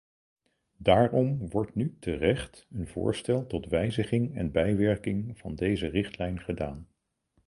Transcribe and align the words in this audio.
Daarom 0.77 1.49
wordt 1.49 1.75
nu 1.75 1.97
terecht 1.99 2.67
een 2.73 2.87
voorstel 2.87 3.47
tot 3.47 3.65
wijziging 3.65 4.35
en 4.37 4.51
bijwerking 4.51 5.37
van 5.39 5.55
deze 5.55 5.87
richtlijn 5.87 6.39
gedaan. 6.41 6.87